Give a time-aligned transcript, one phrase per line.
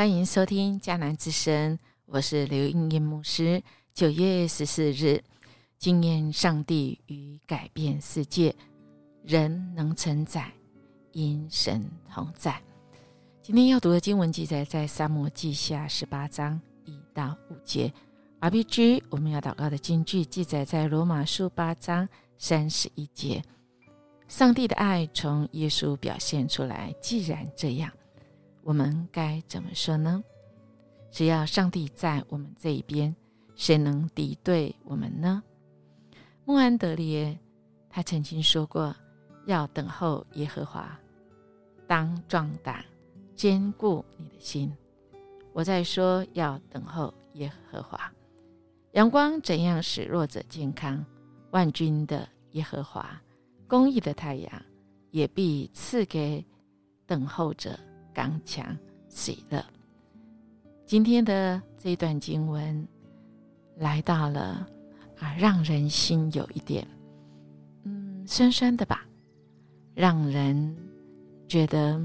[0.00, 3.62] 欢迎收听迦南之声，我是刘英英牧师。
[3.92, 5.22] 九月十四日，
[5.76, 8.56] 经验上帝与改变世界，
[9.22, 10.50] 人能承载，
[11.12, 12.58] 因神同在。
[13.42, 17.92] 今天要读的经文记载在《沙漠记下》十八章一到五节。
[18.40, 22.08] RPG 我们要祷告的经句记载在《罗马书》八章
[22.38, 23.44] 三十一节。
[24.28, 26.90] 上帝的爱从耶稣表现出来。
[27.02, 27.92] 既然这样，
[28.70, 30.22] 我们该怎么说呢？
[31.10, 33.12] 只要上帝在我们这一边，
[33.56, 35.42] 谁能敌对我们呢？
[36.44, 37.36] 穆安德烈
[37.88, 38.94] 他曾经说过
[39.44, 40.96] ：“要等候耶和华，
[41.88, 42.84] 当壮胆，
[43.34, 44.72] 坚固你的心。”
[45.52, 48.00] 我在说要等候耶和华。
[48.92, 51.04] 阳光怎样使弱者健康？
[51.50, 53.20] 万军的耶和华。
[53.66, 54.62] 公义的太阳
[55.10, 56.46] 也必赐给
[57.04, 57.76] 等候者
[58.12, 58.76] 刚强
[59.08, 59.64] 喜乐。
[60.86, 62.86] 今天的这一段经文
[63.76, 64.66] 来到了
[65.18, 66.86] 啊，让人心有一点
[67.84, 69.06] 嗯酸酸的吧，
[69.94, 70.76] 让人
[71.46, 72.00] 觉得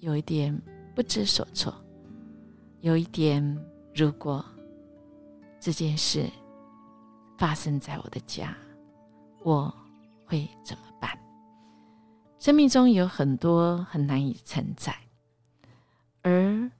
[0.00, 0.56] 有一点
[0.94, 1.74] 不知所措，
[2.80, 3.42] 有一点
[3.94, 4.44] 如果
[5.60, 6.28] 这件事
[7.38, 8.56] 发生在我的家，
[9.42, 9.72] 我
[10.24, 11.10] 会怎么办？
[12.38, 14.94] 生命中有很多很难以承载，
[16.24, 16.70] 而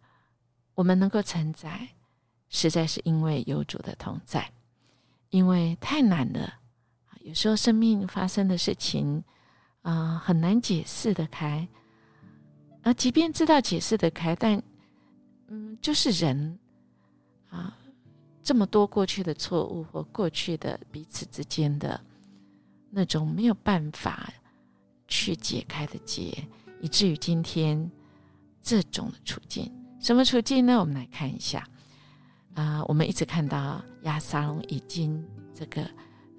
[0.75, 1.91] 我们能够承载，
[2.49, 4.51] 实在是因为有主的同在。
[5.31, 6.55] 因为太难了，
[7.21, 9.23] 有时候生命发生的事情
[9.83, 11.69] 啊，很难解释得开。
[12.83, 14.61] 而即便知道解释得开，但
[15.47, 16.59] 嗯，就是人
[17.51, 17.79] 啊，
[18.43, 22.01] 这么多过去的错误或过去的彼此之间的
[22.91, 24.29] 那种没有办法。
[25.07, 26.33] 去解开的结，
[26.81, 27.91] 以至于今天
[28.65, 29.71] 这种的处境，
[30.01, 30.81] 什么处境呢？
[30.81, 31.69] 我们来看一下
[32.55, 35.87] 啊，我们一直看到亚撒龙已经这个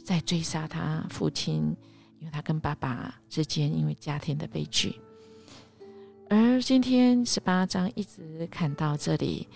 [0.04, 1.76] 在追杀他父亲，
[2.20, 5.00] 因为他跟爸爸之间因为家庭的悲剧，
[6.28, 9.48] 而今天十八章一直看到这里，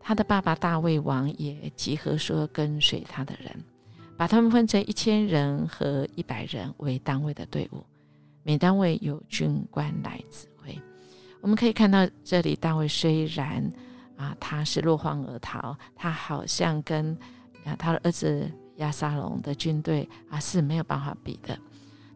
[0.00, 3.54] 他的爸爸大卫王也集合说跟随他的人，
[4.16, 7.84] 把他们分成一千人和一百人为单位的队伍。
[8.42, 10.80] 每单位有军官来指挥，
[11.46, 13.64] 我们可以看到这里，大卫虽然
[14.16, 17.16] 啊他是落荒而逃，他好像跟
[17.64, 21.56] 啊他的儿子亚沙龙的军队啊是没有办法比的，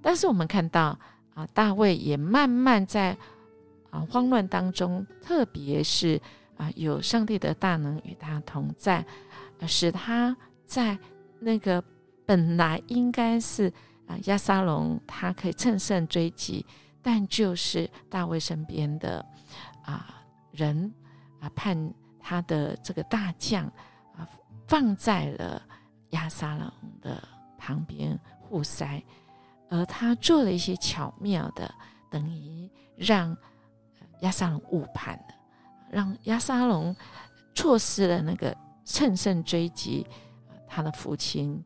[0.03, 0.99] 但是我们看到
[1.35, 3.17] 啊大卫也慢慢在
[3.91, 6.21] 啊慌乱当中，特别是
[6.57, 9.07] 啊有上帝的大能与他同在，
[9.65, 10.37] 使他
[10.67, 10.99] 在
[11.39, 11.81] 那个
[12.27, 13.73] 本来应该是。
[14.09, 16.67] 啊，亚沙龙他可以乘胜追击，
[17.03, 19.25] 但就是大卫身边的
[19.85, 20.23] 啊
[20.53, 20.93] 人
[21.41, 23.65] 啊，判他的这个大将
[24.17, 24.29] 啊
[24.67, 25.63] 放在了
[26.11, 27.23] 亚沙龙的
[27.59, 29.03] 旁边护塞，
[29.69, 31.73] 而他做了一些巧妙的，
[32.11, 33.37] 等于让
[34.21, 35.35] 亚沙龙误判了，
[35.91, 36.95] 让亚沙龙
[37.55, 40.07] 错失了那个乘胜追击
[40.69, 41.65] 他的父亲，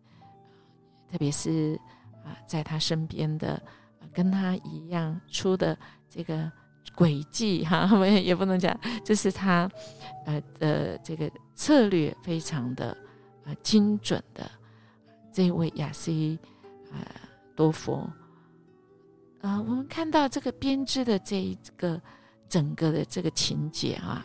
[1.11, 1.79] 特别是。
[2.25, 3.63] 啊，在他身边的，
[4.15, 5.77] 跟他一样出的
[6.09, 6.51] 这个
[6.95, 9.69] 轨迹哈， 我们也不能讲，就是他
[10.25, 12.97] 呃的这个策略非常的
[13.45, 14.49] 呃精准的
[15.33, 16.39] 这位亚西
[16.93, 17.03] 啊
[17.57, 18.09] 多佛
[19.43, 22.01] 啊，我们看到这个编织的这一个
[22.49, 24.25] 整个的这个情节啊，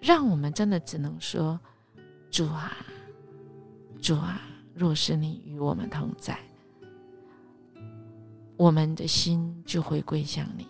[0.00, 1.58] 让我们真的只能说
[2.30, 2.76] 主啊，
[4.00, 4.42] 主啊，
[4.74, 6.36] 若是你与我们同在。
[8.62, 10.68] 我们的心就会归向你，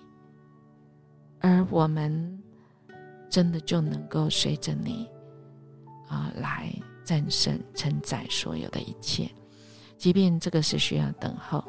[1.41, 2.43] 而我们
[3.29, 5.07] 真的就能够随着你
[6.09, 6.75] 啊来
[7.05, 9.31] 战胜承载所有的一切，
[9.99, 11.63] 即便这个是需要等候，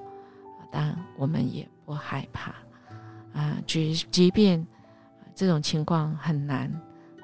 [0.71, 2.55] 但我们也不害怕
[3.33, 3.61] 啊。
[3.67, 4.65] 即即便
[5.35, 6.71] 这种情况很难，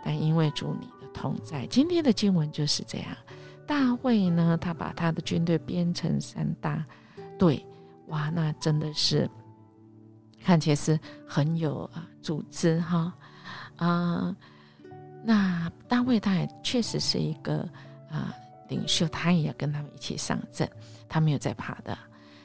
[0.03, 3.07] 但因为主你的同在，今天的经文就是这样。
[3.65, 6.85] 大卫呢，他把他的军队编成三大
[7.37, 7.65] 队。
[8.09, 9.29] 哇，那真的是
[10.43, 13.13] 看起来是很有啊组织哈
[13.77, 14.35] 啊。
[15.23, 17.67] 那大卫他也确实是一个
[18.09, 18.33] 啊
[18.67, 20.69] 领袖，他也要跟他们一起上阵，
[21.07, 21.97] 他没有在怕的。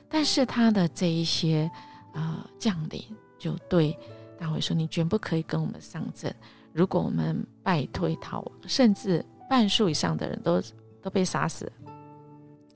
[0.08, 1.70] 但是他的这一些
[2.12, 3.02] 啊将领
[3.38, 3.96] 就对
[4.38, 6.34] 大卫说：“你绝不可以跟我们上阵，
[6.72, 10.60] 如果我们败退逃亡，甚至半数以上的人都
[11.00, 11.70] 都被杀死。”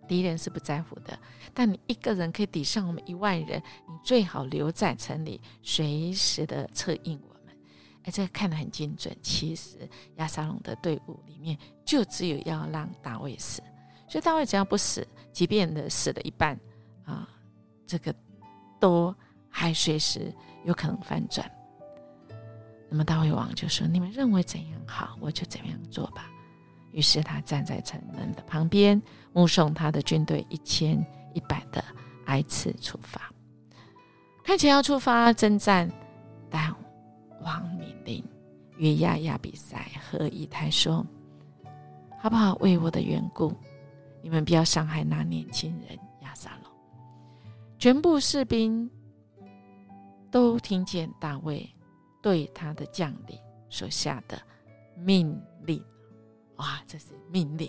[0.08, 1.16] 敌人是不在乎的，
[1.54, 7.56] 但你一个人可以抵上我们一万人，你最好留在城里，随时的策应我们。
[8.04, 9.14] 哎，这个看得很精准。
[9.22, 13.62] 其实亚撒龙的队伍里面就只有要让大卫死，
[14.08, 16.58] 所以大卫只要不死，即便的死了一半
[17.04, 17.28] 啊，
[17.86, 18.14] 这个
[18.80, 19.14] 都
[19.50, 20.32] 还随时
[20.64, 21.48] 有可能翻转。
[22.90, 26.30] 那么大卫王就说：“你们认为怎样好，我就怎样做吧。”
[26.92, 29.00] 于是他站在城门的旁边，
[29.32, 31.04] 目送他的军队一千
[31.34, 31.84] 一百的
[32.26, 33.20] 挨次出发，
[34.44, 35.90] 看起来要出发征战，
[36.50, 36.74] 但
[37.42, 38.24] 王命令
[38.76, 41.04] 约亚亚比赛和以太说
[42.18, 42.54] ：“好不好？
[42.56, 43.52] 为我的缘故，
[44.22, 46.72] 你们不要伤害那年轻人亚撒龙。”
[47.78, 48.90] 全部士兵
[50.30, 51.68] 都听见大卫。
[52.20, 53.38] 对他的将领
[53.70, 54.36] 所下的
[54.96, 55.82] 命令，
[56.58, 57.68] 哇，这是命令，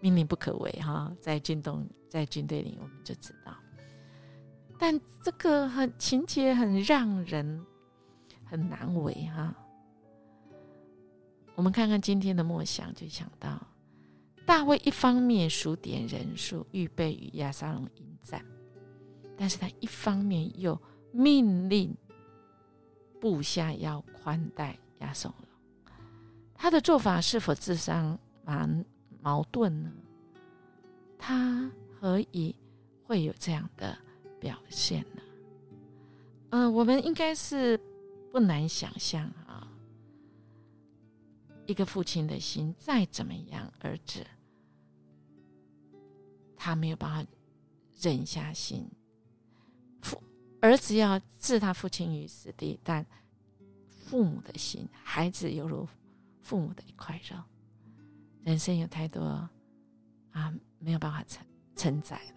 [0.00, 1.12] 命令不可违哈。
[1.20, 3.54] 在军东，在军队里，我们就知道。
[4.78, 7.64] 但这个很情节很让人
[8.44, 9.54] 很难为哈。
[11.54, 13.60] 我们看看今天的默想，就想到
[14.46, 18.44] 大卫一方面数点人数，预备与亚沙龙迎战，
[19.36, 20.80] 但是他一方面又
[21.12, 21.94] 命令。
[23.18, 25.92] 部下要宽待亚松龙，
[26.54, 28.16] 他的做法是否智商
[28.46, 28.86] 蛮
[29.20, 29.92] 矛盾呢？
[31.18, 32.54] 他何以
[33.04, 33.98] 会有这样的
[34.38, 35.22] 表现呢？
[36.50, 37.76] 嗯，我们应该是
[38.30, 39.68] 不难想象啊，
[41.66, 44.24] 一个父亲的心再怎么样，儿子
[46.56, 47.30] 他没有办法
[48.00, 48.88] 忍下心。
[50.02, 50.22] 父
[50.60, 53.04] 儿子要置他父亲于死地，但
[54.04, 55.88] 父母的心，孩子犹如
[56.42, 57.36] 父母的一块肉。
[58.46, 59.24] 人生有太多
[60.30, 61.44] 啊，没有办法承
[61.74, 62.34] 承载的，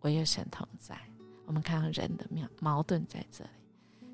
[0.00, 0.98] 唯有神同在。
[1.44, 3.50] 我们看到人的矛矛盾在这里，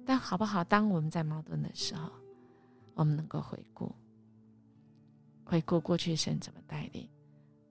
[0.04, 0.64] 但好不好？
[0.64, 2.10] 当我们在矛盾的时候，
[2.94, 3.94] 我们能够回顾，
[5.44, 7.08] 回顾过去神怎么带领，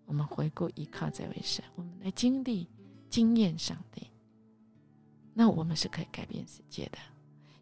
[0.06, 2.70] 我们回顾依靠这位神，我们来经历
[3.10, 4.10] 经验上帝。
[5.34, 6.98] 那我们是可以改变世界的，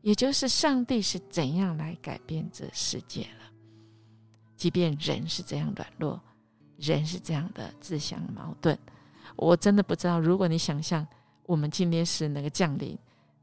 [0.03, 3.50] 也就是上帝是怎样来改变这世界了？
[4.61, 6.21] 即便人是这样软弱，
[6.77, 8.77] 人是这样的自相矛盾，
[9.35, 10.19] 我真的不知道。
[10.19, 11.07] 如果你想象
[11.47, 12.95] 我们今天是那个将领，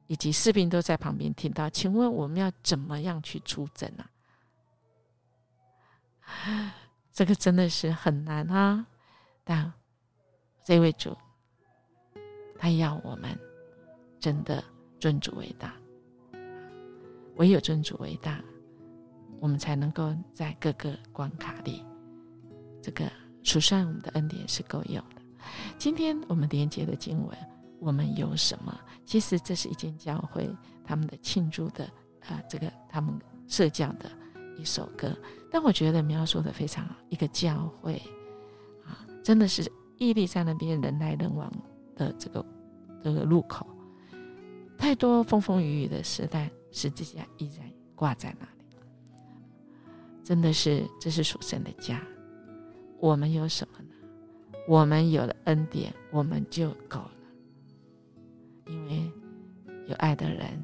[0.07, 3.93] 以及士兵都在旁边听到，请问我们要怎么样去出征
[6.23, 6.73] 啊？
[7.11, 8.87] 这个真的是很难啊！
[9.43, 9.73] 但
[10.63, 11.17] 这位主，
[12.57, 13.37] 他要我们。
[14.21, 14.63] 真的
[15.01, 15.75] 尊主为大，
[17.39, 18.41] 唯有尊主为大，
[19.41, 21.85] 我们才能够在各个关卡里，
[22.83, 23.11] 这个
[23.43, 25.23] 数算我们的恩典是够用的。
[25.79, 27.37] 今天我们连接的经文，
[27.79, 28.79] 我们有什么？
[29.05, 30.49] 其实这是一间教会
[30.85, 31.85] 他们的庆祝的
[32.27, 34.11] 啊，这个他们社教的
[34.57, 35.17] 一首歌。
[35.51, 37.95] 但我觉得描述的非常好，一个教会
[38.85, 41.51] 啊，真的是屹立在那边人来人往
[41.97, 42.45] 的这个
[43.03, 43.67] 这个路口。
[44.77, 48.47] 太多风风雨雨的时代，十字架依然挂在那。
[50.29, 51.99] 真的是，这是属神的家。
[53.01, 53.95] 我们有什么呢？
[54.69, 57.13] 我们有了恩典，我们就够了。
[58.67, 59.11] 因为
[59.87, 60.63] 有爱的人，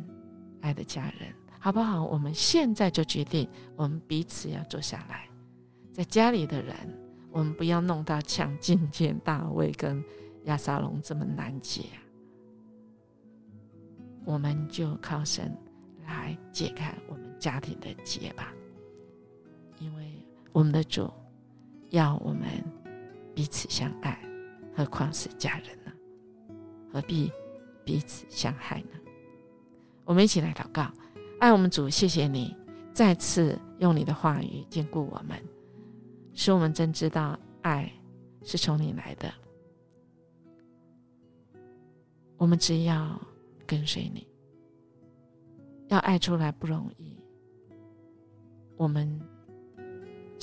[0.61, 2.05] 爱的家人，好不好？
[2.05, 5.27] 我们现在就决定，我们彼此要坐下来。
[5.91, 6.77] 在家里的人，
[7.31, 10.05] 我们不要弄到像觐见大卫跟
[10.45, 11.85] 亚撒龙这么难解。
[14.27, 15.57] 我们就靠神
[16.07, 18.53] 来解开我们家庭的结吧，
[19.85, 20.11] 因为
[20.51, 21.13] 我们的主
[21.91, 22.49] 要我们
[23.35, 24.19] 彼此相爱，
[24.75, 25.93] 何况是家人呢？
[26.91, 27.31] 何必
[27.85, 28.99] 彼此相害呢？
[30.07, 30.91] 我们一起来祷告，
[31.39, 32.57] 爱我们主，谢谢你
[32.95, 35.39] 再次用你的话语坚固我们，
[36.33, 37.93] 使我们真知道爱
[38.43, 39.31] 是从你来的。
[42.39, 43.21] 我们只要。
[43.67, 44.29] 跟随你，
[45.89, 47.19] 要爱出来不容易。
[48.77, 49.19] 我们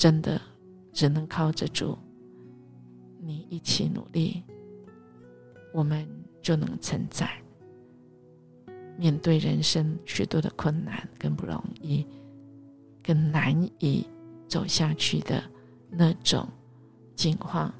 [0.02, 0.42] 真的
[0.92, 1.96] 只能靠着主，
[3.20, 4.42] 你一起努力，
[5.72, 6.04] 我们
[6.42, 7.30] 就能承载。
[8.98, 12.04] 面对人生许多的困难跟不容易，
[13.00, 14.04] 更难以
[14.48, 15.40] 走下去的
[15.88, 16.48] 那种
[17.14, 17.72] 境况，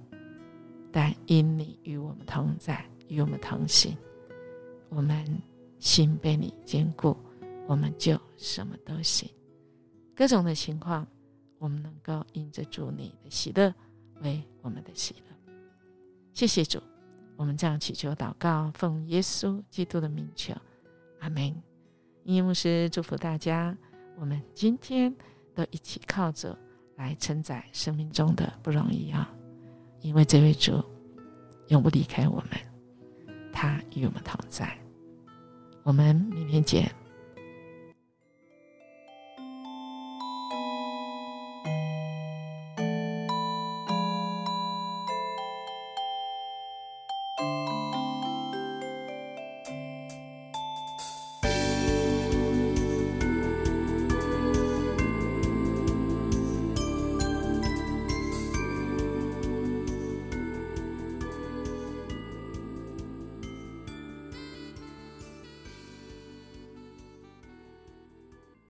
[0.92, 3.96] 但因你与我们同在，与我们同行。
[4.90, 5.26] 我们
[5.80, 7.16] 心被你坚固，
[7.66, 9.28] 我们就什么都行。
[10.14, 11.04] 各种的情况，
[11.62, 13.72] 我们能够因着主你的喜乐，
[14.22, 15.54] 为我们的喜乐。
[16.32, 16.82] 谢谢主，
[17.36, 20.52] 我们这样祈求祷告，奉耶稣基督的名求。
[21.20, 21.54] 阿门。
[22.24, 23.76] 因牧师祝福大家，
[24.16, 25.14] 我们今天
[25.54, 26.58] 都一起靠着
[26.96, 29.32] 来承载生命中的不容易啊，
[30.00, 30.84] 因为这位主
[31.68, 32.50] 永不离开我们，
[33.52, 34.76] 他与我们同在。
[35.84, 36.92] 我们明天见。